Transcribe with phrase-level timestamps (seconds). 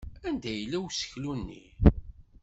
[0.27, 1.63] Anda yella useklu-nni?